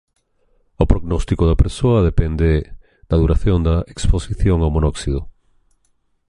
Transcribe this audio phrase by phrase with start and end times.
[0.83, 2.49] O prognóstico da persoa depende
[3.09, 5.21] da duración da exposición ao monóxido.